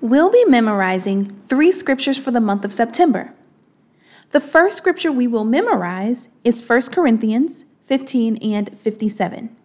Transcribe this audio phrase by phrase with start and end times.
[0.00, 3.32] we'll be memorizing three scriptures for the month of September.
[4.30, 9.56] The first scripture we will memorize is 1 Corinthians 15 and 57.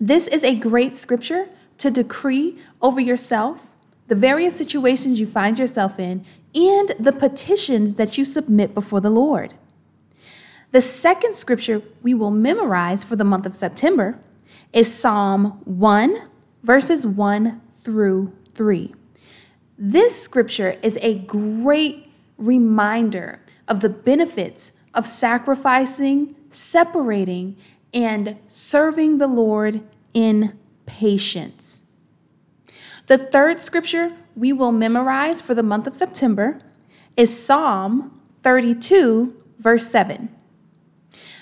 [0.00, 3.72] This is a great scripture to decree over yourself,
[4.06, 6.24] the various situations you find yourself in,
[6.54, 9.54] and the petitions that you submit before the Lord.
[10.70, 14.18] The second scripture we will memorize for the month of September
[14.72, 16.28] is Psalm 1,
[16.62, 18.94] verses 1 through 3.
[19.84, 22.06] This scripture is a great
[22.38, 27.56] reminder of the benefits of sacrificing, separating,
[27.92, 29.82] and serving the Lord
[30.14, 30.56] in
[30.86, 31.82] patience.
[33.08, 36.60] The third scripture we will memorize for the month of September
[37.16, 40.28] is Psalm 32, verse 7.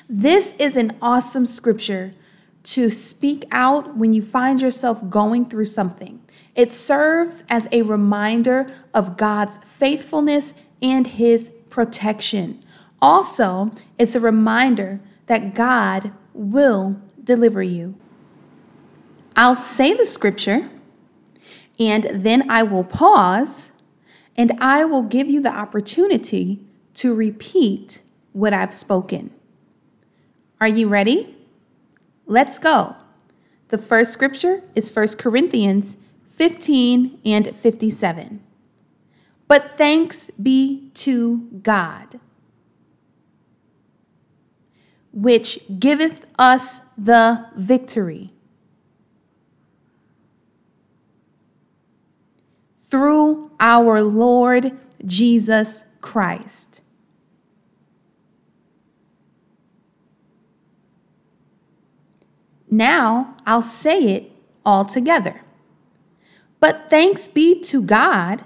[0.09, 2.15] This is an awesome scripture
[2.63, 6.23] to speak out when you find yourself going through something.
[6.55, 12.63] It serves as a reminder of God's faithfulness and his protection.
[13.01, 17.95] Also, it's a reminder that God will deliver you.
[19.37, 20.69] I'll say the scripture
[21.79, 23.71] and then I will pause
[24.37, 26.61] and I will give you the opportunity
[26.95, 29.31] to repeat what I've spoken.
[30.61, 31.37] Are you ready?
[32.27, 32.97] Let's go.
[33.69, 35.97] The first scripture is 1 Corinthians
[36.41, 38.43] 15 and 57.
[39.47, 42.19] But thanks be to God,
[45.13, 48.33] which giveth us the victory
[52.79, 56.83] through our Lord Jesus Christ.
[62.71, 64.33] Now I'll say it
[64.65, 65.43] all together.
[66.61, 68.45] But thanks be to God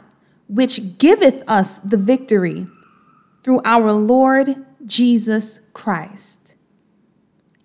[0.48, 2.66] which giveth us the victory
[3.42, 6.54] through our Lord Jesus Christ.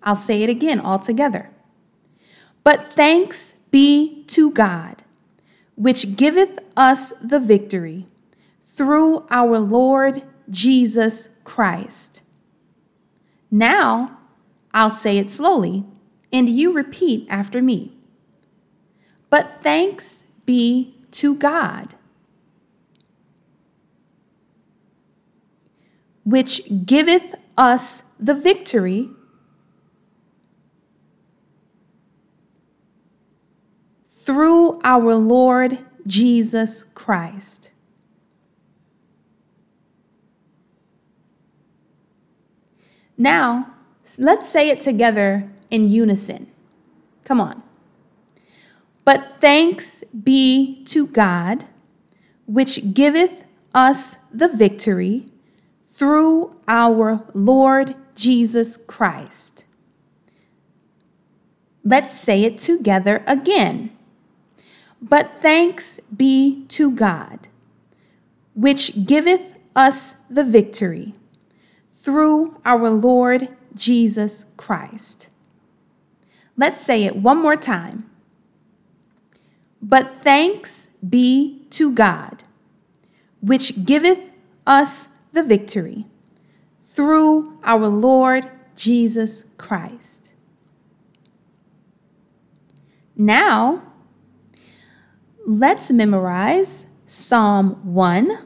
[0.02, 1.50] I'll say it again all together.
[2.64, 5.02] But thanks be to God,
[5.76, 8.06] which giveth us the victory
[8.64, 12.22] through our Lord Jesus Christ.
[13.50, 14.18] Now
[14.72, 15.84] I'll say it slowly,
[16.32, 17.92] and you repeat after me.
[19.28, 21.94] But thanks be to God
[26.24, 29.10] which giveth us the victory
[34.08, 37.72] through our Lord Jesus Christ.
[43.18, 43.74] Now,
[44.18, 46.46] let's say it together in unison.
[47.24, 47.62] Come on.
[49.10, 51.64] But thanks be to God,
[52.46, 53.42] which giveth
[53.74, 55.26] us the victory
[55.88, 59.64] through our Lord Jesus Christ.
[61.84, 63.90] Let's say it together again.
[65.02, 67.48] But thanks be to God,
[68.54, 71.14] which giveth us the victory
[71.92, 75.30] through our Lord Jesus Christ.
[76.56, 78.09] Let's say it one more time.
[79.82, 82.44] But thanks be to God,
[83.40, 84.30] which giveth
[84.66, 86.06] us the victory
[86.84, 90.34] through our Lord Jesus Christ.
[93.16, 93.82] Now,
[95.46, 98.38] let's memorize Psalm 1,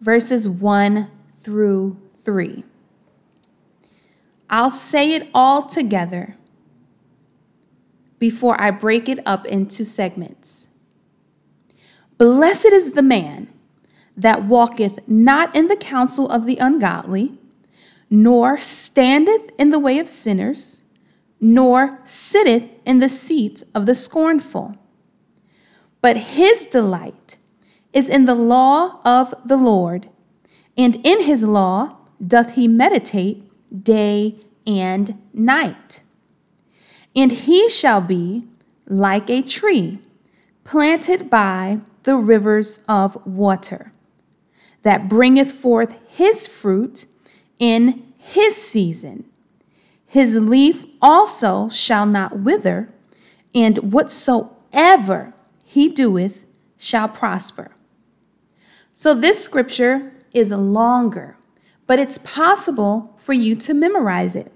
[0.00, 2.64] verses 1 through 3.
[4.50, 6.36] I'll say it all together
[8.24, 10.68] before I break it up into segments.
[12.16, 13.48] Blessed is the man
[14.16, 17.36] that walketh not in the counsel of the ungodly,
[18.08, 20.80] nor standeth in the way of sinners,
[21.38, 24.74] nor sitteth in the seat of the scornful.
[26.00, 27.36] But his delight
[27.92, 30.08] is in the law of the Lord,
[30.78, 33.44] and in his law doth he meditate
[33.84, 36.04] day and night.
[37.14, 38.44] And he shall be
[38.86, 40.00] like a tree
[40.64, 43.92] planted by the rivers of water
[44.82, 47.06] that bringeth forth his fruit
[47.58, 49.24] in his season.
[50.06, 52.88] His leaf also shall not wither,
[53.54, 55.34] and whatsoever
[55.64, 56.44] he doeth
[56.78, 57.72] shall prosper.
[58.92, 61.36] So, this scripture is longer,
[61.86, 64.52] but it's possible for you to memorize it.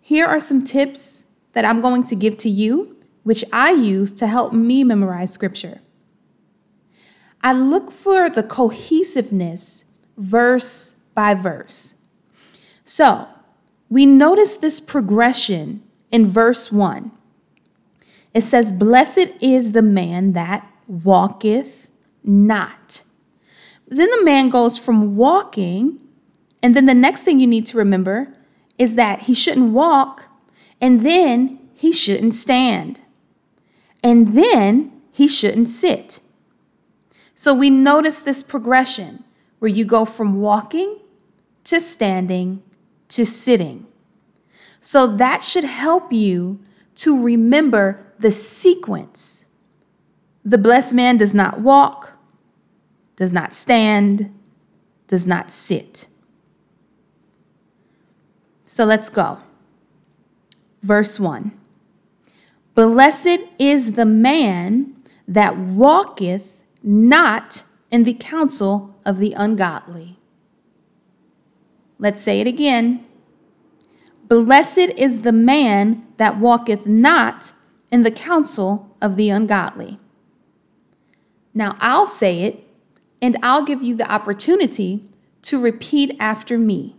[0.00, 1.24] Here are some tips
[1.56, 5.80] that I'm going to give to you, which I use to help me memorize scripture.
[7.42, 9.86] I look for the cohesiveness
[10.18, 11.94] verse by verse.
[12.84, 13.26] So
[13.88, 15.82] we notice this progression
[16.12, 17.10] in verse 1.
[18.34, 21.88] It says, Blessed is the man that walketh
[22.22, 23.02] not.
[23.88, 26.00] Then the man goes from walking,
[26.62, 28.34] and then the next thing you need to remember
[28.76, 30.25] is that he shouldn't walk,
[30.80, 33.00] and then he shouldn't stand,
[34.02, 36.20] and then he shouldn't sit.
[37.34, 39.24] So we notice this progression
[39.58, 40.98] where you go from walking
[41.64, 42.62] to standing
[43.08, 43.86] to sitting.
[44.80, 46.60] So that should help you
[46.96, 49.44] to remember the sequence.
[50.44, 52.12] The blessed man does not walk,
[53.16, 54.32] does not stand,
[55.08, 56.06] does not sit.
[58.64, 59.40] So let's go.
[60.82, 61.52] Verse 1
[62.74, 64.94] Blessed is the man
[65.26, 70.18] that walketh not in the counsel of the ungodly.
[71.98, 73.04] Let's say it again.
[74.28, 77.52] Blessed is the man that walketh not
[77.90, 79.98] in the counsel of the ungodly.
[81.54, 82.62] Now I'll say it,
[83.22, 85.04] and I'll give you the opportunity
[85.42, 86.96] to repeat after me.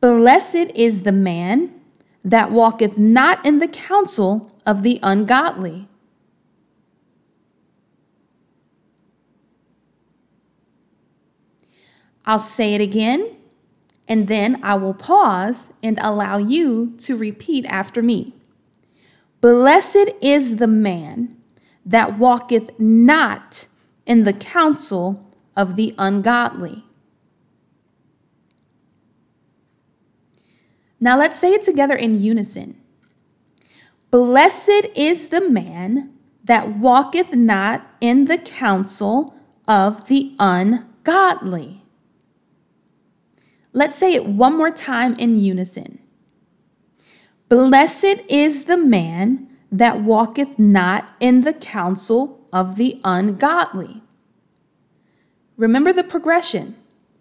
[0.00, 1.79] Blessed is the man
[2.24, 5.88] that walketh not in the counsel of the ungodly.
[12.26, 13.36] I'll say it again,
[14.06, 18.34] and then I will pause and allow you to repeat after me.
[19.40, 21.36] Blessed is the man
[21.86, 23.66] that walketh not
[24.04, 25.26] in the counsel
[25.56, 26.84] of the ungodly.
[31.00, 32.76] Now let's say it together in unison.
[34.10, 36.12] Blessed is the man
[36.44, 39.34] that walketh not in the counsel
[39.66, 41.82] of the ungodly.
[43.72, 46.00] Let's say it one more time in unison.
[47.48, 54.02] Blessed is the man that walketh not in the counsel of the ungodly.
[55.56, 56.74] Remember the progression.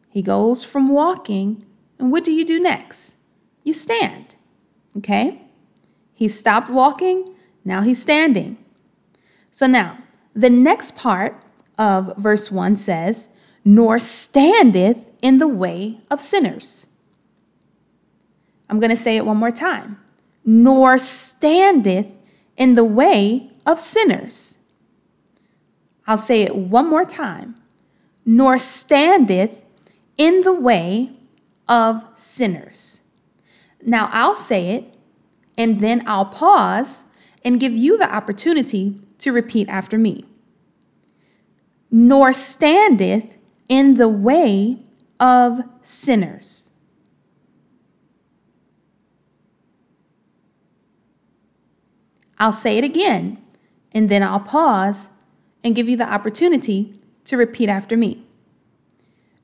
[0.10, 1.66] He goes from walking,
[2.00, 3.18] and what do you do next?
[3.70, 4.34] You stand.
[4.98, 5.44] Okay?
[6.16, 8.58] He stopped walking, now he's standing.
[9.52, 10.00] So now,
[10.34, 11.40] the next part
[11.78, 13.28] of verse 1 says,
[13.64, 16.88] Nor standeth in the way of sinners.
[18.68, 20.00] I'm going to say it one more time.
[20.44, 22.08] Nor standeth
[22.58, 24.58] in the way of sinners.
[26.08, 27.54] I'll say it one more time.
[28.26, 29.64] Nor standeth
[30.18, 31.12] in the way
[31.68, 32.99] of sinners.
[33.82, 34.94] Now I'll say it,
[35.58, 37.06] and then I'll pause
[37.44, 40.26] and give you the opportunity to repeat after me.
[41.92, 43.38] Nor standeth
[43.68, 44.80] in the way
[45.20, 46.72] of sinners.
[52.38, 53.38] I'll say it again,
[53.92, 55.10] and then I'll pause
[55.64, 56.94] and give you the opportunity
[57.26, 58.24] to repeat after me.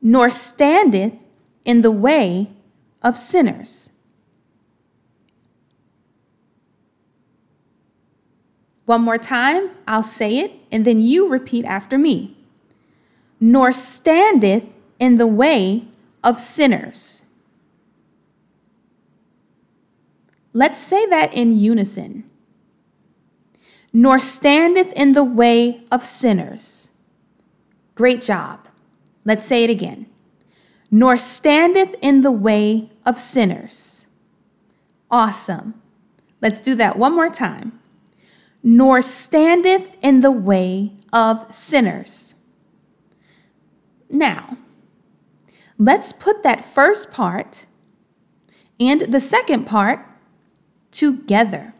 [0.01, 1.13] Nor standeth
[1.65, 2.51] in the way
[3.01, 3.91] of sinners.
[8.85, 12.37] One more time, I'll say it, and then you repeat after me.
[13.39, 14.65] Nor standeth
[14.99, 15.85] in the way
[16.23, 17.23] of sinners.
[20.53, 22.29] Let's say that in unison.
[23.91, 26.89] Nor standeth in the way of sinners.
[27.95, 28.67] Great job.
[29.25, 30.05] Let's say it again.
[30.91, 34.05] Nor standeth in the way of sinners.
[35.09, 35.81] Awesome.
[36.41, 37.79] Let's do that one more time
[38.67, 42.33] nor standeth in the way of sinners.
[44.09, 44.57] Now,
[45.77, 47.67] let's put that first part
[48.79, 50.03] and the second part
[50.89, 51.75] together.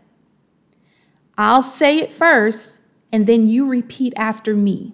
[1.40, 4.94] I'll say it first, and then you repeat after me.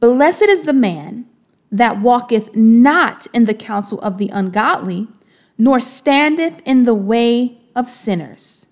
[0.00, 1.30] Blessed is the man
[1.72, 5.08] that walketh not in the counsel of the ungodly,
[5.56, 8.66] nor standeth in the way of sinners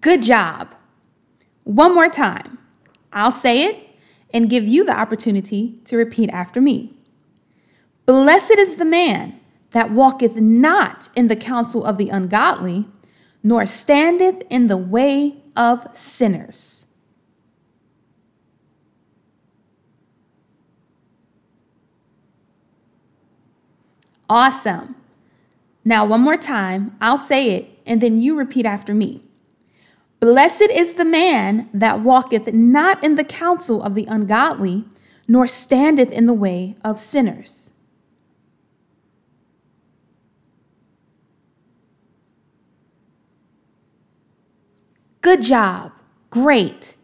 [0.00, 0.74] Good job.
[1.64, 2.58] One more time.
[3.12, 3.88] I'll say it
[4.32, 6.92] and give you the opportunity to repeat after me.
[8.06, 9.38] Blessed is the man
[9.72, 12.86] that walketh not in the counsel of the ungodly,
[13.42, 16.86] nor standeth in the way of sinners.
[24.30, 24.94] Awesome.
[25.84, 29.22] Now, one more time, I'll say it, and then you repeat after me.
[30.20, 34.84] Blessed is the man that walketh not in the counsel of the ungodly,
[35.28, 37.70] nor standeth in the way of sinners.
[45.20, 45.92] Good job.
[46.30, 46.96] Great.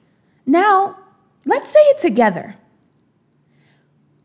[0.44, 0.98] Now,
[1.46, 2.56] let's say it together.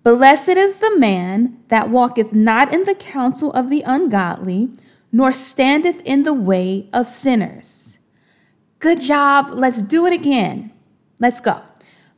[0.03, 4.71] Blessed is the man that walketh not in the counsel of the ungodly,
[5.11, 7.98] nor standeth in the way of sinners.
[8.79, 9.51] Good job.
[9.51, 10.71] Let's do it again.
[11.19, 11.61] Let's go.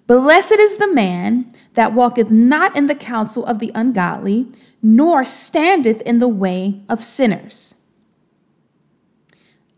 [0.08, 4.52] Blessed is the man that walketh not in the counsel of the ungodly,
[4.82, 7.76] nor standeth in the way of sinners.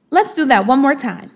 [0.09, 1.31] Let's do that one more time.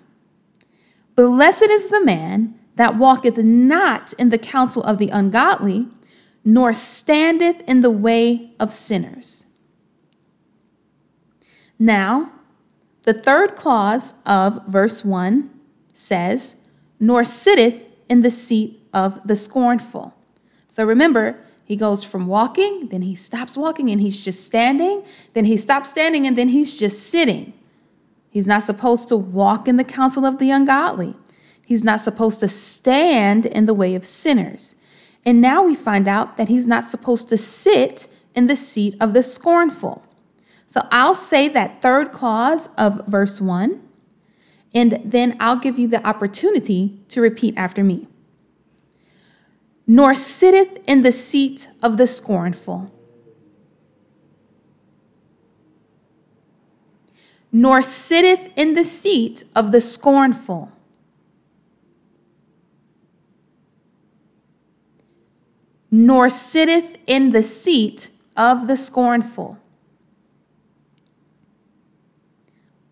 [1.16, 5.88] Blessed is the man that walketh not in the counsel of the ungodly,
[6.46, 9.46] nor standeth in the way of sinners.
[11.80, 12.32] Now,
[13.08, 15.50] the third clause of verse 1
[15.94, 16.58] says,
[17.00, 20.14] Nor sitteth in the seat of the scornful.
[20.68, 25.46] So remember, he goes from walking, then he stops walking and he's just standing, then
[25.46, 27.54] he stops standing and then he's just sitting.
[28.30, 31.16] He's not supposed to walk in the counsel of the ungodly.
[31.66, 34.76] He's not supposed to stand in the way of sinners.
[35.26, 39.14] And now we find out that he's not supposed to sit in the seat of
[39.14, 40.04] the scornful.
[40.68, 43.82] So I'll say that third clause of verse 1,
[44.76, 48.08] and then I'll give you the opportunity to repeat after me.
[49.88, 52.92] Nor sitteth in the seat of the scornful.
[57.52, 60.72] Nor sitteth in the seat of the scornful.
[65.90, 69.58] nor sitteth in the seat of the scornful.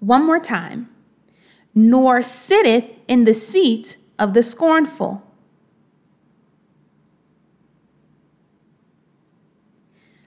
[0.05, 0.89] One more time.
[1.73, 5.23] Nor sitteth in the seat of the scornful.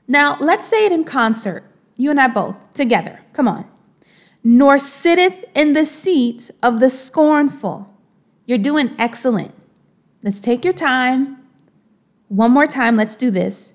[0.08, 1.64] Now, let's say it in concert,
[1.96, 3.20] you and I both, together.
[3.32, 3.70] Come on.
[4.42, 7.94] Nor sitteth in the seat of the scornful.
[8.46, 9.54] You're doing excellent.
[10.24, 11.36] Let's take your time.
[12.26, 13.74] One more time, let's do this.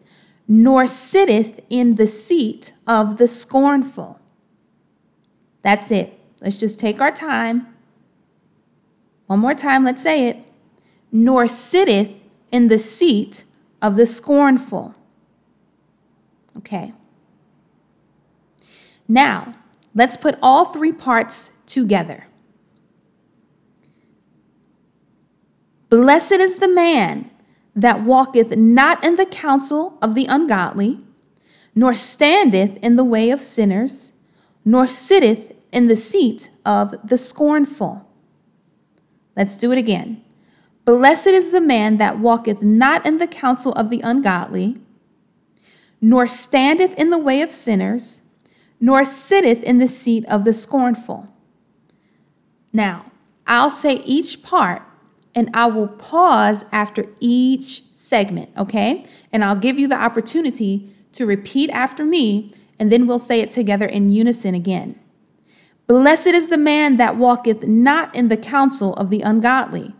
[0.49, 4.19] Nor sitteth in the seat of the scornful.
[5.63, 6.19] That's it.
[6.41, 7.67] Let's just take our time.
[9.27, 10.37] One more time, let's say it.
[11.11, 12.13] Nor sitteth
[12.51, 13.45] in the seat
[13.81, 14.93] of the scornful.
[16.57, 16.93] Okay.
[19.07, 19.55] Now,
[19.95, 22.27] let's put all three parts together.
[25.89, 27.29] Blessed is the man
[27.75, 30.99] that walketh not in the counsel of the ungodly,
[31.75, 34.13] nor standeth in the way of sinners,
[34.65, 38.07] nor sitteth in the seat of the scornful.
[39.35, 40.23] Let's do it again.
[40.85, 44.77] Blessed is the man that walketh not in the counsel of the ungodly,
[46.01, 48.21] nor standeth in the way of sinners,
[48.79, 51.29] nor sitteth in the seat of the scornful.
[52.73, 53.11] Now,
[53.47, 54.81] I'll say each part
[55.35, 59.05] and I will pause after each segment, okay?
[59.31, 62.49] And I'll give you the opportunity to repeat after me,
[62.83, 64.99] and then we'll say it together in unison again.
[65.87, 69.93] Blessed is the man that walketh not in the counsel of the ungodly,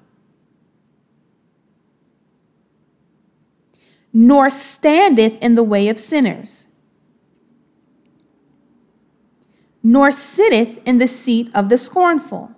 [4.12, 6.68] nor standeth in the way of sinners,
[9.82, 12.54] nor sitteth in the seat of the scornful.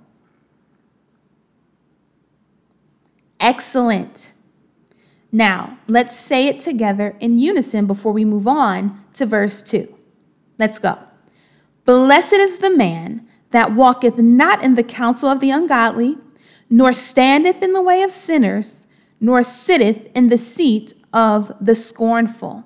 [3.40, 4.34] Excellent.
[5.32, 9.95] Now, let's say it together in unison before we move on to verse 2.
[10.58, 10.98] Let's go.
[11.86, 16.18] Blessed is the man that walketh not in the counsel of the ungodly,
[16.70, 18.86] nor standeth in the way of sinners,
[19.20, 22.64] nor sitteth in the seat of the scornful.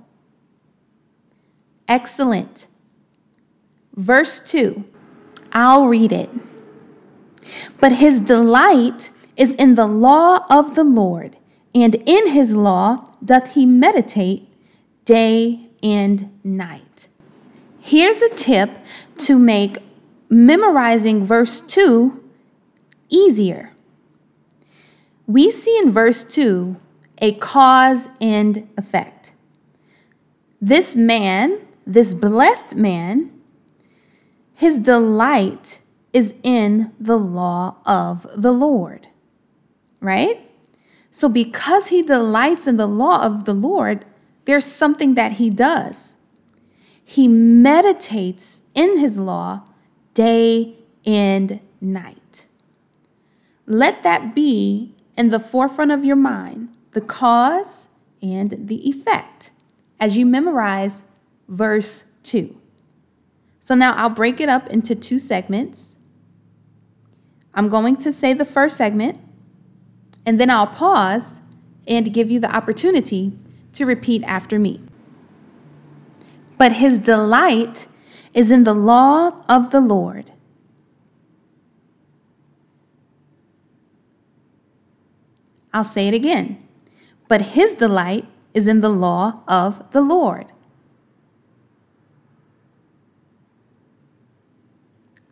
[1.87, 2.67] Excellent.
[3.95, 4.83] Verse 2.
[5.51, 6.29] I'll read it.
[7.79, 11.37] But his delight is in the law of the Lord,
[11.73, 14.47] and in his law doth he meditate
[15.05, 16.88] day and night.
[17.79, 18.71] Here's a tip
[19.19, 19.77] to make
[20.29, 22.23] memorizing verse 2
[23.09, 23.73] easier.
[25.25, 26.75] We see in verse 2
[27.21, 29.33] a cause and effect.
[30.61, 33.31] This man, this blessed man,
[34.53, 35.79] his delight
[36.11, 39.07] is in the law of the Lord
[39.99, 40.39] right?
[41.11, 44.05] So, because he delights in the law of the Lord,
[44.45, 46.17] there's something that he does.
[47.09, 49.63] He meditates in his law
[50.13, 50.75] day
[51.07, 52.45] and night.
[53.65, 57.87] Let that be in the forefront of your mind the cause
[58.21, 59.49] and the effect
[59.99, 61.03] as you memorize
[61.47, 62.55] verse 2.
[63.59, 65.97] So now I'll break it up into two segments.
[67.55, 69.17] I'm going to say the first segment,
[70.27, 71.41] and then I'll pause
[71.87, 73.35] and give you the opportunity
[73.73, 74.79] to repeat after me.
[76.59, 77.87] But his delight
[78.33, 80.33] is in the law of the Lord.
[85.73, 86.61] I'll say it again.
[87.29, 90.51] But his delight is in the law of the Lord.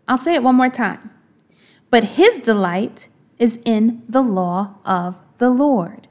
[0.07, 1.09] I'll say it one more time.
[1.89, 6.06] But his delight is in the law of the Lord.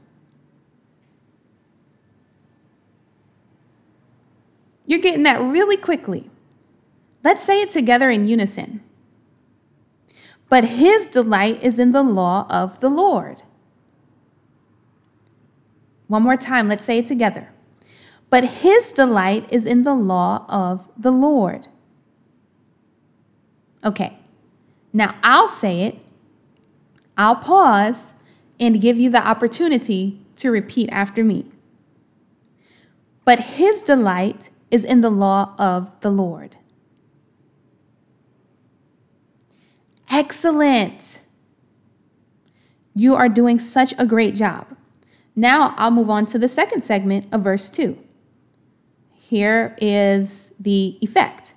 [4.87, 6.31] You're getting that really quickly.
[7.25, 8.83] Let's say it together in unison.
[10.49, 13.43] But his delight is in the law of the Lord.
[16.07, 17.49] One more time, let's say it together.
[18.31, 21.69] But his delight is in the law of the Lord.
[23.85, 24.19] Okay,
[24.93, 25.99] now I'll say it,
[27.17, 28.15] I'll pause,
[28.59, 31.47] and give you the opportunity to repeat after me.
[33.25, 36.57] But his delight is in the law of the Lord.
[40.11, 41.23] Excellent.
[42.95, 44.77] You are doing such a great job.
[45.35, 47.99] Now I'll move on to the second segment of verse 2.
[49.15, 51.55] Here is the effect.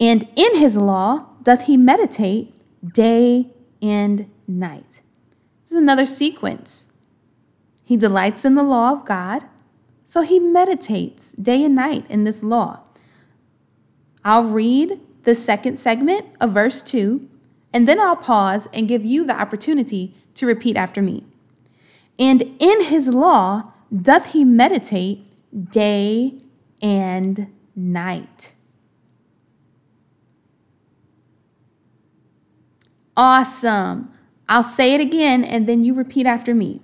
[0.00, 5.02] And in his law doth he meditate day and night.
[5.62, 6.88] This is another sequence.
[7.84, 9.44] He delights in the law of God,
[10.14, 12.78] so he meditates day and night in this law.
[14.24, 17.28] I'll read the second segment of verse 2,
[17.72, 21.24] and then I'll pause and give you the opportunity to repeat after me.
[22.16, 25.26] And in his law doth he meditate
[25.72, 26.38] day
[26.80, 28.54] and night.
[33.16, 34.12] Awesome.
[34.48, 36.82] I'll say it again and then you repeat after me.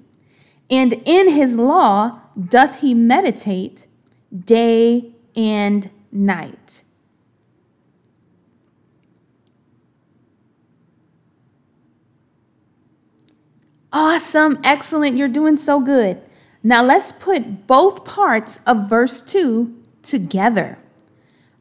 [0.68, 3.86] And in his law doth he meditate
[4.44, 6.84] day and night.
[13.92, 16.22] Awesome, excellent, you're doing so good.
[16.62, 20.78] Now let's put both parts of verse 2 together.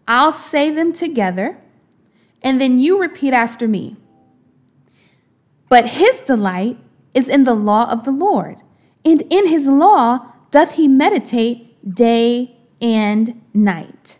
[0.07, 1.57] I'll say them together,
[2.41, 3.95] and then you repeat after me.
[5.69, 6.77] But his delight
[7.13, 8.57] is in the law of the Lord,
[9.03, 14.19] and in his law doth he meditate day and night.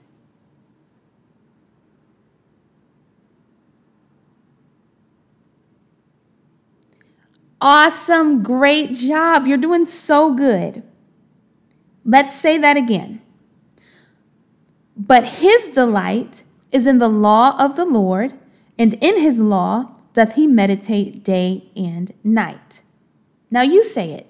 [7.62, 9.46] Awesome, great job.
[9.46, 10.82] You're doing so good.
[12.06, 13.22] Let's say that again.
[14.96, 18.34] But his delight is in the law of the Lord,
[18.78, 22.82] and in his law doth he meditate day and night.
[23.52, 24.29] Now you say it.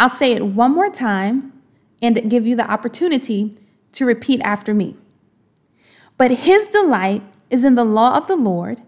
[0.00, 1.52] I'll say it one more time
[2.00, 3.52] and give you the opportunity
[3.92, 4.96] to repeat after me.
[6.16, 8.80] But his delight is in the law of the Lord,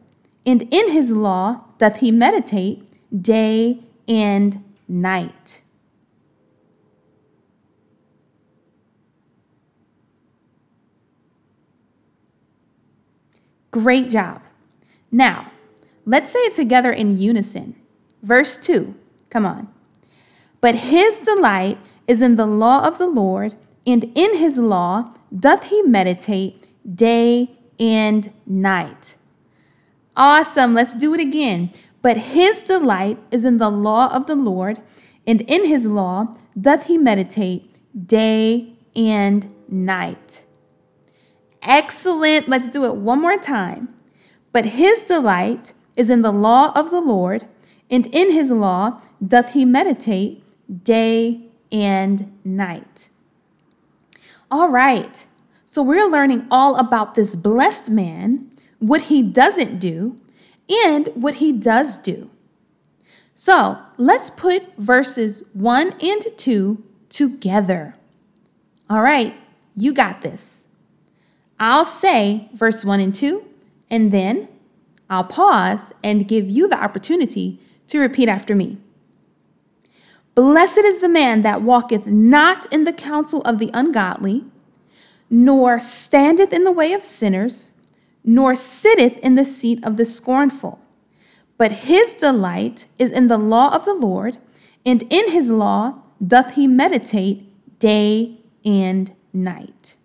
[0.47, 2.89] and in his law doth he meditate
[3.23, 5.61] day and night.
[13.71, 14.41] Great job.
[15.11, 15.53] Now,
[16.07, 17.77] let's say it together in unison.
[18.23, 18.95] Verse 2,
[19.29, 19.69] come on.
[20.63, 25.65] But his delight is in the law of the Lord, and in his law doth
[25.65, 29.17] he meditate day and night.
[30.17, 30.73] Awesome.
[30.73, 31.73] Let's do it again.
[32.01, 34.81] But his delight is in the law of the Lord,
[35.27, 37.75] and in his law doth he meditate
[38.07, 40.45] day and night.
[41.63, 42.49] Excellent.
[42.49, 43.95] Let's do it one more time.
[44.53, 47.49] But his delight is in the law of the Lord,
[47.91, 50.42] and in his law doth he meditate
[50.83, 53.09] day and night.
[54.51, 55.27] All right,
[55.65, 60.21] so we're learning all about this blessed man, what he doesn't do,
[60.87, 62.31] and what he does do.
[63.35, 67.97] So let's put verses 1 and 2 together.
[68.91, 69.35] All right,
[69.77, 70.67] you got this.
[71.59, 73.45] I'll say verse 1 and 2,
[73.91, 74.49] and then
[75.09, 78.79] I'll pause and give you the opportunity to repeat after me.
[80.35, 84.45] Blessed is the man that walketh not in the counsel of the ungodly,
[85.29, 87.73] nor standeth in the way of sinners,
[88.25, 90.81] nor sitteth in the seat of the scornful.
[91.59, 94.39] But his delight is in the law of the Lord,
[94.87, 99.97] and in his law doth he meditate day and night.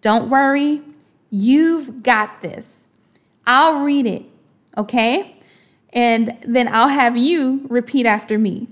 [0.00, 0.82] Don't worry,
[1.30, 2.86] you've got this.
[3.46, 4.26] I'll read it,
[4.76, 5.36] okay?
[5.92, 8.68] And then I'll have you repeat after me.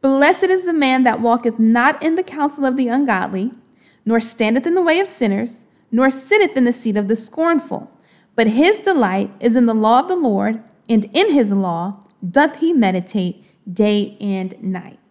[0.00, 3.52] Blessed is the man that walketh not in the counsel of the ungodly,
[4.04, 7.90] nor standeth in the way of sinners, nor sitteth in the seat of the scornful.
[8.34, 12.56] But his delight is in the law of the Lord, and in his law doth
[12.56, 15.05] he meditate day and night.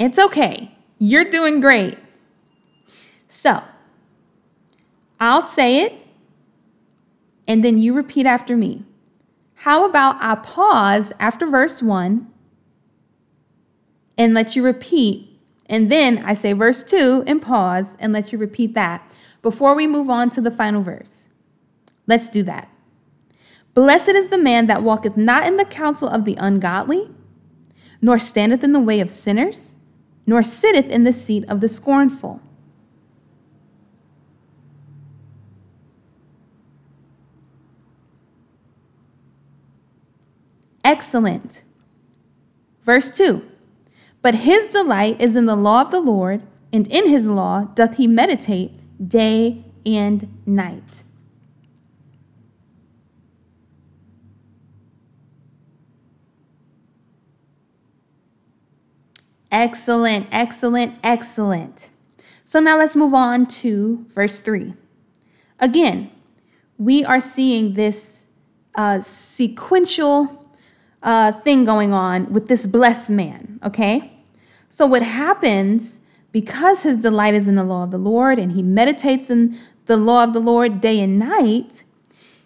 [0.00, 0.74] It's okay.
[0.98, 1.98] You're doing great.
[3.28, 3.62] So,
[5.20, 5.92] I'll say it
[7.46, 8.84] and then you repeat after me.
[9.56, 12.26] How about I pause after verse 1
[14.16, 18.38] and let you repeat, and then I say verse 2 and pause and let you
[18.38, 19.06] repeat that
[19.42, 21.28] before we move on to the final verse?
[22.06, 22.70] Let's do that.
[23.74, 27.10] Blessed is the man that walketh not in the counsel of the ungodly,
[28.00, 29.69] nor standeth in the way of sinners
[30.30, 32.40] nor sitteth in the seat of the scornful.
[40.84, 41.64] Excellent.
[42.84, 43.42] Verse 2
[44.22, 47.96] But his delight is in the law of the Lord, and in his law doth
[47.96, 51.02] he meditate day and night.
[59.50, 61.90] Excellent, excellent, excellent.
[62.44, 64.74] So now let's move on to verse 3.
[65.58, 66.10] Again,
[66.78, 68.26] we are seeing this
[68.74, 70.40] uh, sequential
[71.02, 74.16] uh, thing going on with this blessed man, okay?
[74.68, 76.00] So, what happens
[76.32, 79.96] because his delight is in the law of the Lord and he meditates in the
[79.96, 81.82] law of the Lord day and night,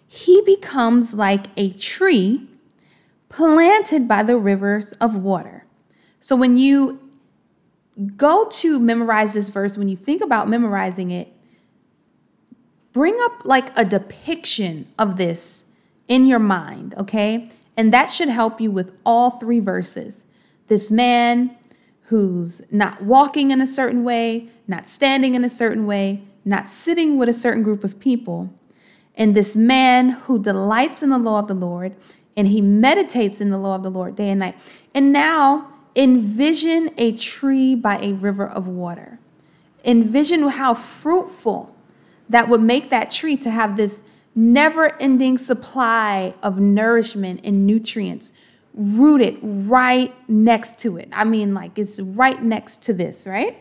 [0.07, 2.47] he becomes like a tree
[3.29, 5.54] planted by the rivers of water.
[6.25, 7.07] So when you
[8.17, 11.31] go to memorize this verse, when you think about memorizing it,
[12.93, 15.65] bring up like a depiction of this
[16.07, 17.47] in your mind, okay?
[17.77, 20.25] And that should help you with all three verses.
[20.65, 21.55] This man
[22.05, 27.19] who's not walking in a certain way, not standing in a certain way, not sitting
[27.19, 28.51] with a certain group of people,
[29.13, 31.95] and this man who delights in the law of the Lord
[32.35, 34.57] and he meditates in the law of the Lord day and night.
[34.95, 39.19] And now Envision a tree by a river of water.
[39.83, 41.75] Envision how fruitful
[42.29, 44.03] that would make that tree to have this
[44.33, 48.33] never ending supply of nourishment and nutrients
[48.73, 51.07] rooted right next to it.
[51.13, 53.57] I mean, like it's right next to this, right?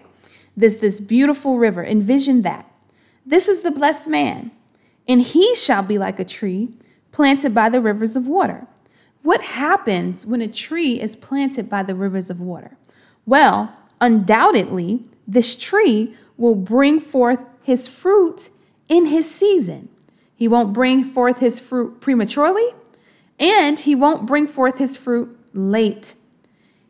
[0.57, 1.85] This, this beautiful river.
[1.85, 2.69] Envision that.
[3.25, 4.51] This is the blessed man,
[5.09, 6.69] and he shall be like a tree
[7.13, 8.67] planted by the rivers of water
[9.25, 12.77] what happens when a tree is planted by the rivers of water?
[13.25, 18.51] Well, undoubtedly, this tree will bring forth his fruit
[18.87, 19.89] in his season.
[20.37, 22.75] He won't bring forth his fruit prematurely,
[23.41, 26.17] and he won't bring forth his fruit late.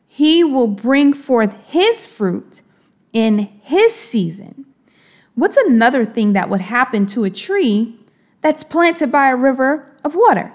[0.08, 2.62] He will bring forth his fruit
[3.12, 4.66] in his season.
[5.36, 7.96] What's another thing that would happen to a tree
[8.40, 10.52] that's planted by a river of water?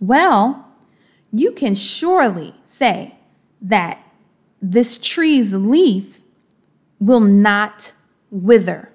[0.00, 0.64] Well,
[1.40, 3.14] you can surely say
[3.62, 4.02] that
[4.60, 6.20] this tree's leaf
[7.00, 7.92] will not
[8.30, 8.90] wither.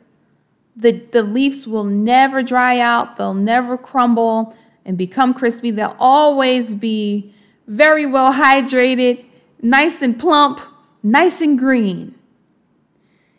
[0.76, 5.72] The, the leaves will never dry out, they'll never crumble and become crispy.
[5.72, 7.34] They'll always be
[7.68, 9.24] very well hydrated,
[9.62, 10.60] nice and plump,
[11.04, 12.16] nice and green.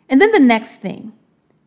[0.09, 1.13] And then the next thing,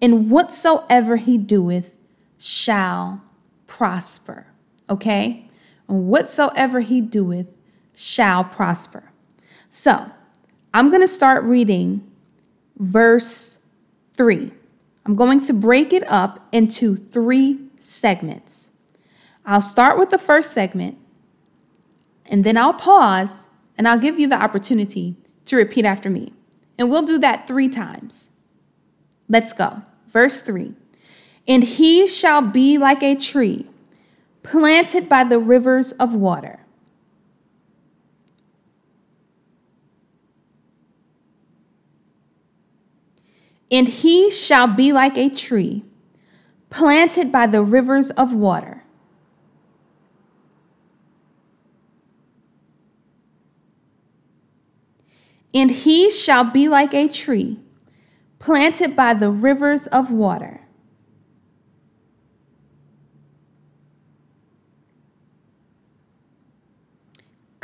[0.00, 1.96] and whatsoever he doeth
[2.38, 3.22] shall
[3.66, 4.46] prosper.
[4.88, 5.45] Okay?
[5.88, 7.46] And whatsoever he doeth
[7.94, 9.10] shall prosper.
[9.70, 10.10] So
[10.72, 12.10] I'm going to start reading
[12.78, 13.58] verse
[14.14, 14.50] 3.
[15.04, 18.70] I'm going to break it up into three segments.
[19.44, 20.98] I'll start with the first segment,
[22.28, 23.46] and then I'll pause
[23.78, 26.32] and I'll give you the opportunity to repeat after me.
[26.78, 28.30] And we'll do that three times.
[29.28, 29.82] Let's go.
[30.08, 30.74] Verse 3
[31.46, 33.66] And he shall be like a tree
[34.46, 36.60] planted by the rivers of water.
[43.70, 45.84] And he shall be like a tree
[46.70, 48.84] planted by the rivers of water.
[55.52, 57.58] And he shall be like a tree
[58.38, 60.65] planted by the rivers of water.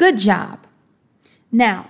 [0.02, 0.66] Good job.
[1.52, 1.88] Now,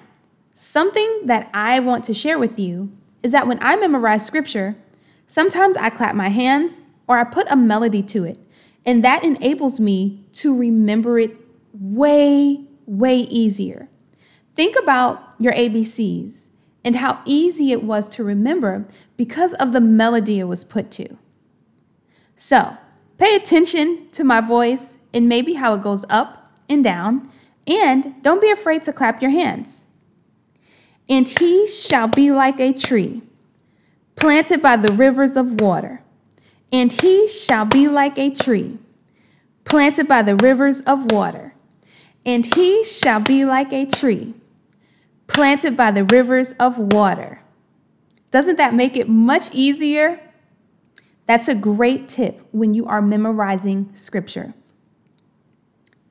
[0.52, 4.76] something that I want to share with you is that when I memorize scripture,
[5.26, 8.38] sometimes I clap my hands or I put a melody to it,
[8.84, 11.34] and that enables me to remember it
[11.72, 13.88] way, way easier.
[14.56, 16.48] Think about your ABCs
[16.84, 21.16] and how easy it was to remember because of the melody it was put to.
[22.36, 22.76] So,
[23.16, 27.32] pay attention to my voice and maybe how it goes up and down,
[27.66, 29.86] and don't be afraid to clap your hands.
[31.08, 33.22] And he shall be like a tree
[34.16, 36.00] planted by the rivers of water,
[36.72, 38.78] and he shall be like a tree
[39.64, 41.54] planted by the rivers of water,
[42.24, 44.34] and he shall be like a tree
[45.26, 47.40] planted by the rivers of water.
[48.30, 50.20] Doesn't that make it much easier?
[51.26, 54.54] That's a great tip when you are memorizing scripture.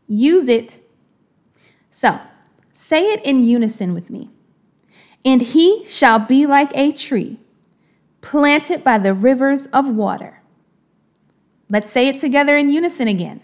[0.08, 0.81] Use it.
[1.92, 2.20] So,
[2.74, 4.30] say it in unison with me.
[5.24, 7.38] And he shall be like a tree
[8.22, 10.42] planted by the rivers of water.
[11.70, 13.42] Let's say it together in unison again.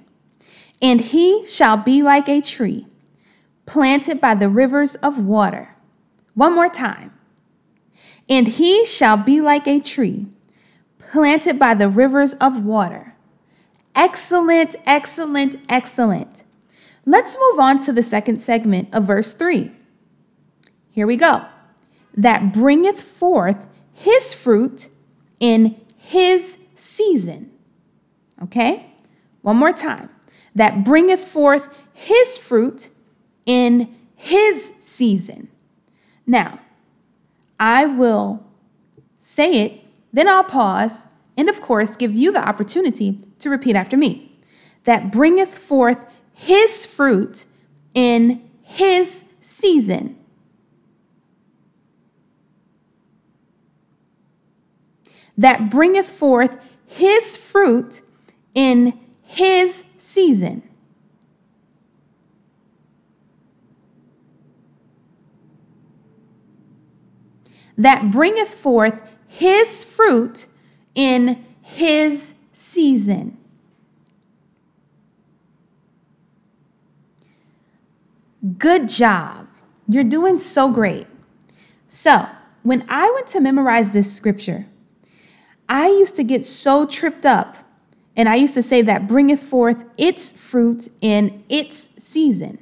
[0.82, 2.88] And he shall be like a tree
[3.66, 5.76] planted by the rivers of water.
[6.34, 7.14] One more time.
[8.30, 10.28] And he shall be like a tree
[11.00, 13.16] planted by the rivers of water.
[13.96, 16.44] Excellent, excellent, excellent.
[17.10, 19.72] Let's move on to the second segment of verse 3.
[20.90, 21.46] Here we go.
[22.14, 24.90] That bringeth forth his fruit
[25.40, 27.52] in his season.
[28.44, 28.88] Okay?
[29.42, 30.10] One more time.
[30.54, 32.90] That bringeth forth his fruit
[33.46, 35.48] in his season.
[36.26, 36.60] Now,
[37.58, 38.46] I will
[39.18, 41.06] say it, then I'll pause,
[41.38, 44.34] and of course, give you the opportunity to repeat after me.
[44.84, 46.00] That bringeth forth
[46.38, 47.46] his fruit
[47.94, 50.18] in his season.
[55.38, 58.02] That bringeth forth his fruit
[58.56, 60.64] in his season.
[67.78, 70.48] that bringeth forth his fruit
[70.96, 73.37] in his season.
[78.58, 79.48] Good job.
[79.88, 81.08] You're doing so great.
[81.88, 82.28] So,
[82.64, 84.68] when I went to memorize this scripture,
[85.68, 87.58] I used to get so tripped up,
[88.16, 92.60] and I used to say that bringeth forth its fruit in its season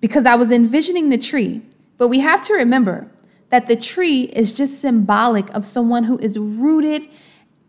[0.00, 1.62] because I was envisioning the tree.
[1.98, 3.10] But we have to remember
[3.48, 7.08] that the tree is just symbolic of someone who is rooted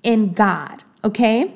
[0.02, 1.54] in God, okay?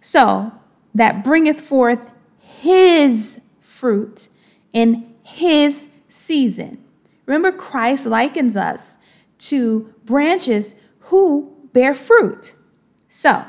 [0.00, 0.52] So
[0.94, 2.10] that bringeth forth
[2.40, 4.28] his fruit
[4.72, 6.84] in his season.
[7.26, 8.96] Remember, Christ likens us
[9.38, 12.54] to branches who bear fruit.
[13.08, 13.44] So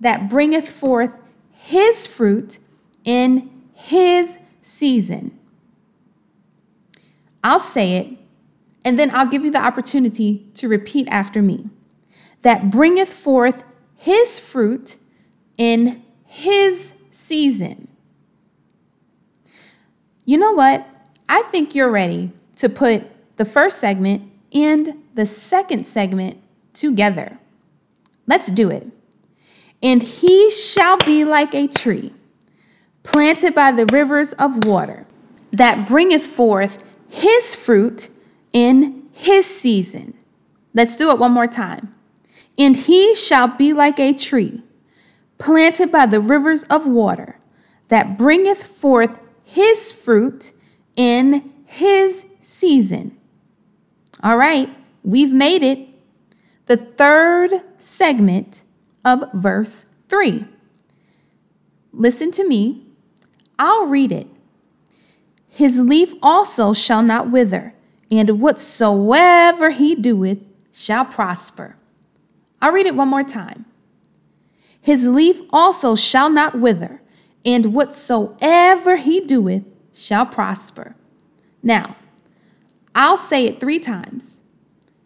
[0.00, 1.14] that bringeth forth
[1.50, 2.58] his fruit
[3.04, 5.38] in his season.
[7.44, 8.18] I'll say it
[8.84, 11.68] and then I'll give you the opportunity to repeat after me.
[12.42, 13.62] That bringeth forth
[13.96, 14.96] his fruit
[15.56, 17.88] in his season.
[20.24, 20.86] You know what?
[21.32, 23.04] I think you're ready to put
[23.38, 26.36] the first segment and the second segment
[26.74, 27.38] together.
[28.26, 28.86] Let's do it.
[29.82, 32.12] And he shall be like a tree
[33.02, 35.06] planted by the rivers of water
[35.52, 38.10] that bringeth forth his fruit
[38.52, 40.12] in his season.
[40.74, 41.94] Let's do it one more time.
[42.58, 44.62] And he shall be like a tree
[45.38, 47.38] planted by the rivers of water
[47.88, 50.52] that bringeth forth his fruit
[50.96, 53.16] in his season.
[54.22, 54.68] All right,
[55.02, 55.88] we've made it.
[56.66, 58.62] The third segment
[59.04, 60.46] of verse 3.
[61.92, 62.86] Listen to me.
[63.58, 64.28] I'll read it.
[65.48, 67.74] His leaf also shall not wither
[68.12, 70.38] and whatsoever he doeth
[70.70, 71.76] shall prosper.
[72.60, 73.64] I'll read it one more time.
[74.82, 77.00] His leaf also shall not wither,
[77.42, 79.64] and whatsoever he doeth
[80.02, 80.96] shall prosper.
[81.62, 81.94] Now,
[82.92, 84.40] I'll say it three times,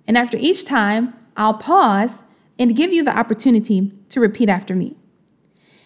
[0.09, 2.25] and after each time, I'll pause
[2.59, 4.97] and give you the opportunity to repeat after me.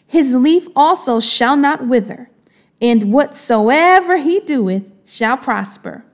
[0.06, 2.30] His leaf also shall not wither,
[2.80, 6.04] and whatsoever he doeth shall prosper.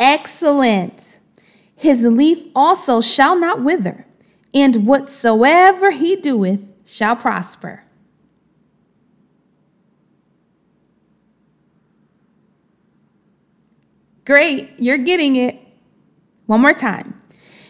[0.00, 1.20] Excellent.
[1.76, 4.06] His leaf also shall not wither,
[4.54, 7.84] and whatsoever he doeth shall prosper.
[14.24, 15.60] Great, you're getting it.
[16.46, 17.20] One more time.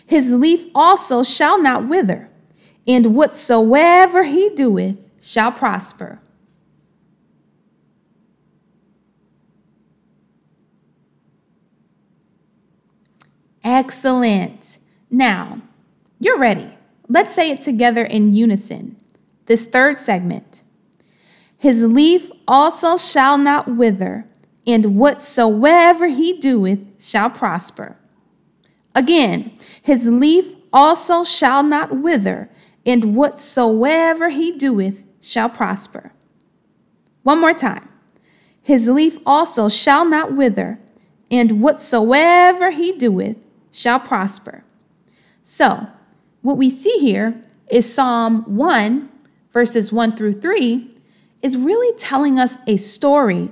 [0.06, 2.28] His leaf also shall not wither,
[2.86, 6.20] and whatsoever he doeth shall prosper.
[13.62, 14.78] Excellent.
[15.10, 15.60] Now,
[16.20, 16.76] you're ready.
[17.08, 18.96] Let's say it together in unison.
[19.46, 20.62] This third segment.
[21.58, 24.26] His leaf also shall not wither,
[24.66, 27.96] and whatsoever he doeth shall prosper.
[28.94, 29.52] Again,
[29.82, 32.48] his leaf also shall not wither,
[32.86, 36.12] and whatsoever he doeth shall prosper.
[37.22, 37.88] One more time.
[38.62, 40.78] His leaf also shall not wither,
[41.30, 43.38] and whatsoever he doeth
[43.70, 44.64] shall prosper.
[45.42, 45.88] So,
[46.42, 49.08] what we see here is Psalm 1,
[49.52, 50.90] verses 1 through 3,
[51.42, 53.50] is really telling us a story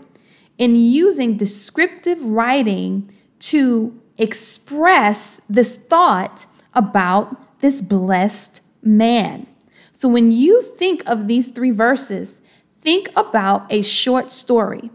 [0.58, 9.46] in using descriptive writing to express this thought about this blessed man.
[9.92, 12.40] So when you think of these three verses,
[12.80, 14.90] think about a short story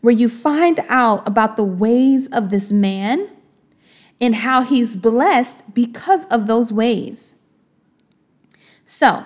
[0.00, 3.28] where you find out about the ways of this man
[4.20, 7.36] and how he's blessed because of those ways.
[8.84, 9.24] So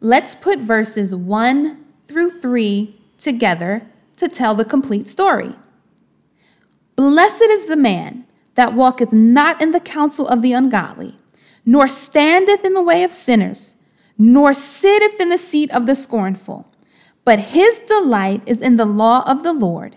[0.00, 5.54] let's put verses 1 through 3 together to tell the complete story.
[6.96, 11.18] Blessed is the man that walketh not in the counsel of the ungodly,
[11.64, 13.76] nor standeth in the way of sinners,
[14.18, 16.70] nor sitteth in the seat of the scornful.
[17.24, 19.96] But his delight is in the law of the Lord,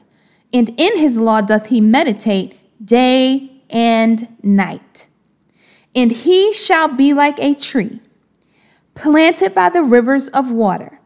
[0.53, 5.07] and in his law doth he meditate day and night.
[5.95, 7.99] And he shall be like a tree
[8.95, 10.99] planted by the rivers of water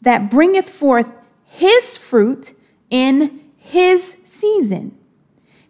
[0.00, 1.12] that bringeth forth
[1.44, 2.54] his fruit
[2.88, 4.96] in his season.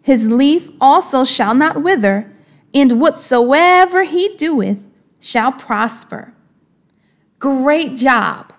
[0.01, 2.31] His leaf also shall not wither,
[2.73, 4.83] and whatsoever he doeth
[5.19, 6.33] shall prosper.
[7.37, 8.53] Great job.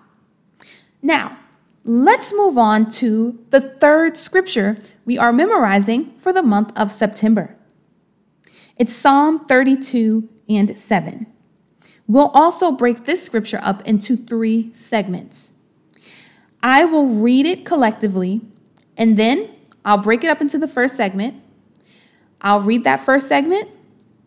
[1.01, 1.37] Now,
[1.83, 7.57] let's move on to the third scripture we are memorizing for the month of September.
[8.75, 11.27] It's Psalm 32 and 7.
[12.07, 15.53] We'll also break this scripture up into three segments.
[16.61, 18.41] I will read it collectively,
[18.97, 19.49] and then
[19.85, 21.35] I'll break it up into the first segment.
[22.41, 23.69] I'll read that first segment,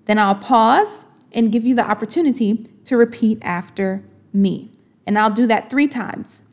[0.06, 4.70] then I'll pause and give you the opportunity to repeat after me.
[5.06, 6.44] And I'll do that three times.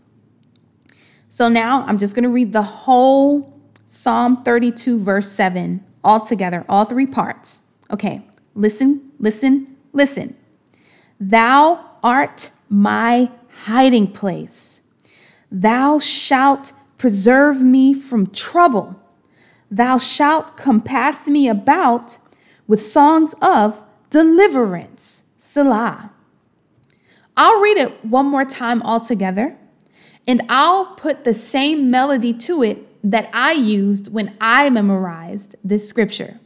[1.30, 6.66] So now I'm just going to read the whole Psalm 32, verse 7, all together,
[6.68, 7.62] all three parts.
[7.94, 8.24] Okay,
[8.56, 10.36] listen, listen, listen.
[11.20, 13.30] Thou art my
[13.66, 14.82] hiding place.
[15.52, 19.00] Thou shalt preserve me from trouble.
[19.70, 22.18] Thou shalt compass me about
[22.66, 23.80] with songs of
[24.10, 25.26] deliverance.
[25.38, 26.12] Selah.
[27.38, 29.56] I'll read it one more time all together,
[30.28, 35.88] and I'll put the same melody to it that I used when I memorized this
[35.88, 36.40] scripture.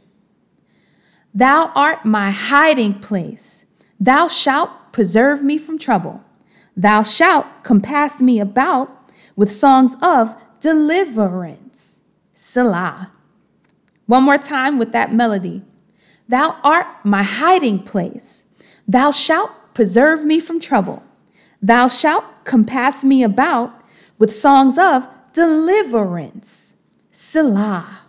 [1.34, 3.66] Thou art my hiding place.
[4.00, 6.24] Thou shalt preserve me from trouble.
[6.76, 8.90] Thou shalt compass me about
[9.36, 12.00] with songs of deliverance.
[12.34, 13.12] Selah.
[14.06, 15.62] One more time with that melody.
[16.28, 18.44] Thou art my hiding place.
[18.86, 21.02] Thou shalt preserve me from trouble.
[21.60, 23.72] Thou shalt compass me about
[24.18, 26.74] with songs of deliverance.
[27.10, 28.00] Selah.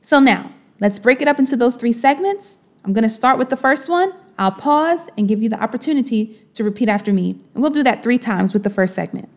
[0.00, 2.60] So now, let's break it up into those three segments.
[2.84, 4.12] I'm going to start with the first one.
[4.38, 7.30] I'll pause and give you the opportunity to repeat after me.
[7.54, 9.28] And we'll do that three times with the first segment.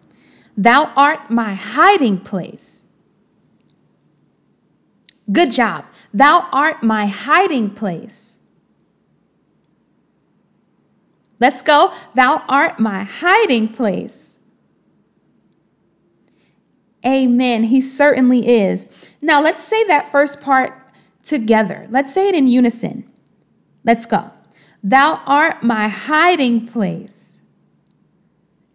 [0.56, 2.86] Thou art my hiding place.
[5.32, 5.86] Good job.
[6.14, 8.40] Thou art my hiding place.
[11.40, 11.94] Let's go.
[12.14, 14.40] Thou art my hiding place.
[17.04, 17.64] Amen.
[17.64, 18.88] He certainly is.
[19.22, 20.81] Now, let's say that first part
[21.24, 21.88] together.
[21.90, 23.10] Let's say it in unison.
[23.84, 24.32] Let's go.
[24.84, 27.42] Thou art my hiding place.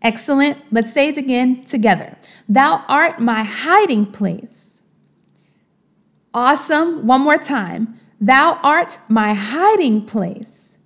[0.02, 0.58] Excellent.
[0.70, 2.16] Let's say it again together.
[2.48, 4.82] Thou art my hiding place.
[6.32, 7.06] Awesome.
[7.06, 7.98] One more time.
[8.20, 10.76] Thou art my hiding place.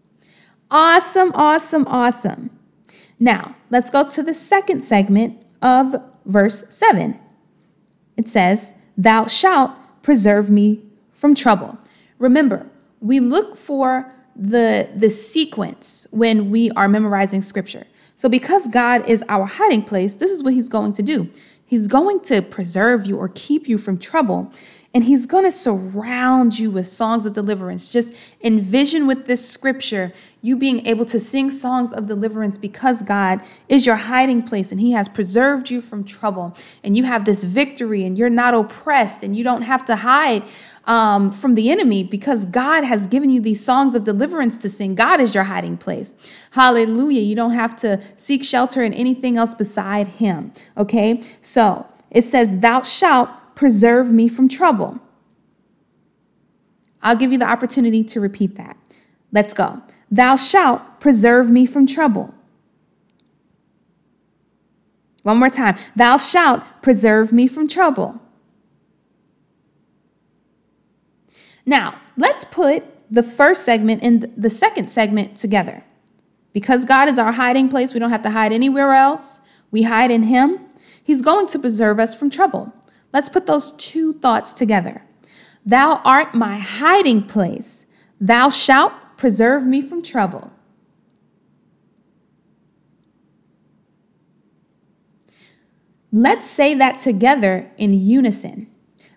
[0.71, 2.51] Awesome, awesome, awesome.
[3.19, 7.19] Now, let's go to the second segment of verse 7.
[8.17, 10.83] It says, Thou shalt preserve me
[11.21, 11.77] from trouble.
[12.19, 12.67] Remember,
[13.01, 17.87] we look for the, the sequence when we are memorizing scripture.
[18.17, 21.31] So, because God is our hiding place, this is what He's going to do.
[21.67, 24.53] He's going to preserve you or keep you from trouble
[24.93, 27.93] and he's going to surround you with songs of deliverance.
[27.93, 28.13] Just
[28.43, 30.13] envision with this scripture
[30.43, 34.81] you being able to sing songs of deliverance because God is your hiding place and
[34.81, 36.57] he has preserved you from trouble.
[36.83, 40.43] And you have this victory and you're not oppressed and you don't have to hide
[40.91, 44.97] um, from the enemy because God has given you these songs of deliverance to sing.
[44.97, 46.17] God is your hiding place.
[46.51, 47.21] Hallelujah.
[47.21, 50.53] You don't have to seek shelter in anything else beside him.
[50.77, 51.23] Okay.
[51.43, 54.99] So it says, Thou shalt preserve me from trouble.
[57.03, 58.77] I'll give you the opportunity to repeat that.
[59.31, 59.81] Let's go.
[60.11, 62.35] Thou shalt preserve me from trouble.
[65.23, 65.79] One more time.
[65.95, 68.20] Thou shalt preserve me from trouble.
[71.67, 75.85] Now, let's put the first segment and the second segment together.
[76.53, 79.41] Because God is our hiding place, we don't have to hide anywhere else.
[79.71, 80.59] We hide in Him.
[81.03, 82.73] He's going to preserve us from trouble.
[83.13, 85.05] Let's put those two thoughts together.
[85.65, 87.87] Thou art my hiding place.
[88.21, 90.53] Thou shalt preserve me from trouble.
[96.13, 98.69] Let's say that together in unison.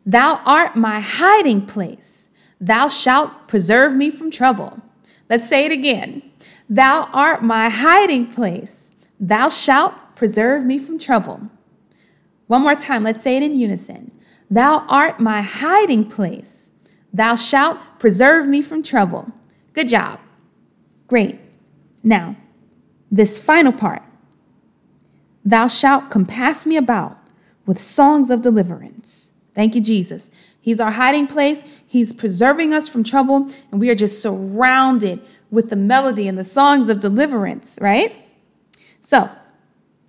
[0.06, 2.30] Thou art my hiding place.
[2.64, 4.80] Thou shalt preserve me from trouble.
[5.30, 6.22] Let's say it again.
[6.70, 8.91] Thou art my hiding place.
[9.20, 11.49] Thou shalt preserve me from trouble.
[12.47, 14.11] One more time, let's say it in unison.
[14.49, 16.72] Thou art my hiding place.
[17.11, 19.30] Thou shalt preserve me from trouble.
[19.74, 20.22] Good job.
[21.07, 21.41] Great.
[22.01, 22.38] Now,
[23.11, 24.03] this final part.
[25.43, 27.18] Thou shalt compass me about
[27.66, 29.32] with songs of deliverance.
[29.53, 30.32] Thank you, Jesus.
[30.64, 31.61] He's our hiding place.
[31.86, 35.20] He's preserving us from trouble, and we are just surrounded
[35.51, 38.16] with the melody and the songs of deliverance, right?
[39.01, 39.30] So,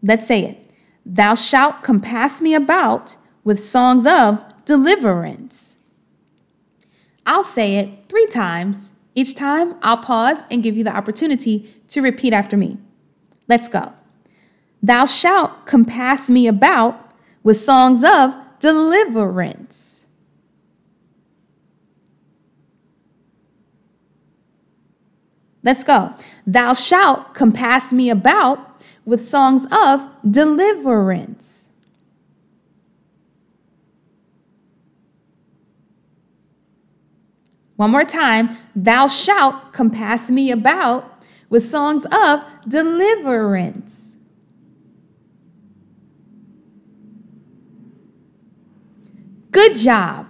[0.01, 0.71] let's say it.
[1.05, 5.75] Thou shalt compass me about with songs of deliverance.
[7.27, 8.93] I'll say it three times.
[9.17, 12.79] Each time, I'll pause and give you the opportunity to repeat after me.
[13.49, 13.93] Let's go.
[14.81, 19.94] Thou shalt compass me about with songs of deliverance.
[25.65, 26.13] Let's go.
[26.47, 31.71] Thou shalt compass me about with songs of deliverance.
[37.77, 44.17] One more time, thou shalt compass me about with songs of deliverance.
[49.51, 50.27] Good job.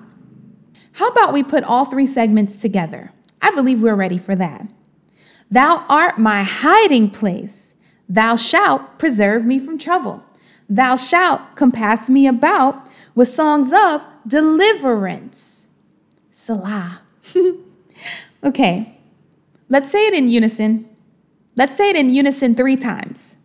[0.93, 3.13] How about we put all three segments together?
[3.43, 4.69] I believe we're ready for that.
[5.55, 7.77] Thou art my hiding place.
[8.09, 10.25] Thou shalt preserve me from trouble.
[10.69, 15.69] Thou shalt compass me about with songs of deliverance.
[16.33, 17.03] Selah.
[18.45, 18.99] okay,
[19.69, 20.89] let's say it in unison.
[21.55, 23.37] Let's say it in unison three times.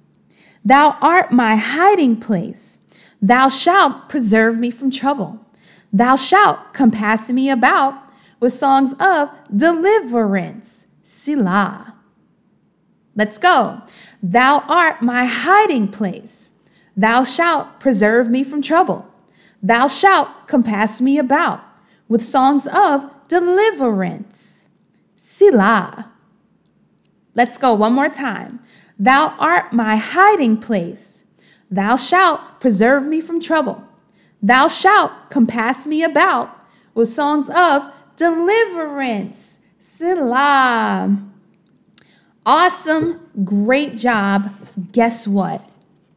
[0.66, 2.80] Thou art my hiding place.
[3.22, 5.46] Thou shalt preserve me from trouble.
[5.94, 7.94] Thou shalt compass me about
[8.40, 10.88] with songs of deliverance.
[11.04, 11.98] Selah.
[13.20, 13.82] Let's go.
[14.24, 16.54] Thou art my hiding place.
[16.96, 19.14] Thou shalt preserve me from trouble.
[19.62, 21.62] Thou shalt compass me about
[22.08, 24.70] with songs of deliverance.
[25.18, 26.14] Selah.
[27.36, 28.62] Let's go one more time.
[28.98, 31.26] Thou art my hiding place.
[31.70, 33.84] Thou shalt preserve me from trouble.
[34.42, 36.58] Thou shalt compass me about
[36.94, 39.60] with songs of deliverance.
[39.78, 41.30] Selah.
[42.46, 43.20] Awesome.
[43.44, 44.52] Great job.
[44.92, 45.68] Guess what?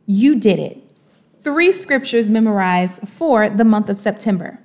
[0.07, 0.79] You did it.
[1.43, 4.59] Three scriptures memorized for the month of September.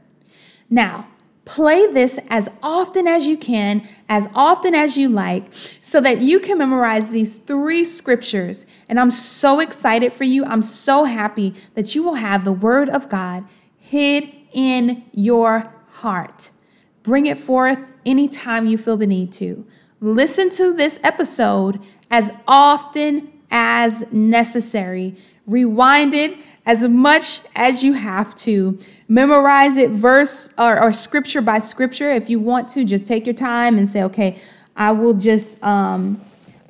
[0.69, 1.07] Now,
[1.47, 5.45] Play this as often as you can, as often as you like,
[5.81, 8.65] so that you can memorize these three scriptures.
[8.89, 10.43] And I'm so excited for you.
[10.43, 13.45] I'm so happy that you will have the Word of God
[13.77, 16.51] hid in your heart.
[17.01, 19.65] Bring it forth anytime you feel the need to.
[19.99, 21.79] Listen to this episode
[22.11, 25.15] as often as necessary.
[25.45, 28.77] Rewind it as much as you have to.
[29.07, 32.11] Memorize it verse or, or scripture by scripture.
[32.11, 34.39] If you want to, just take your time and say, okay,
[34.75, 36.21] I will just um,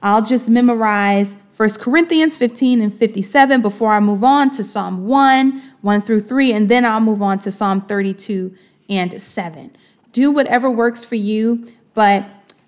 [0.02, 5.60] I'll just memorize 1 Corinthians 15 and 57 before I move on to Psalm 1,
[5.82, 8.56] 1 through 3, and then I'll move on to Psalm 32
[8.90, 9.76] and 7.
[10.12, 12.26] Do whatever works for you, but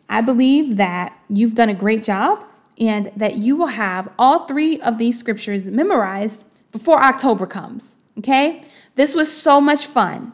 [0.10, 2.44] I believe that you've done a great job
[2.80, 7.98] and that you will have all three of these scriptures memorized before October comes.
[8.18, 8.64] Okay?
[8.96, 10.34] This was so much fun.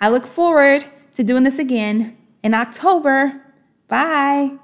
[0.00, 3.40] I look forward to doing this again in October.
[3.88, 4.58] Bye.